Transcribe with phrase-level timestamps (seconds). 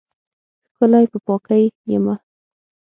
[0.71, 2.15] ښکلی په پاکۍ یمه